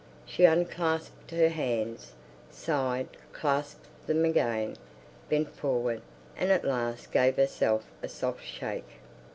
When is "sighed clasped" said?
2.49-3.85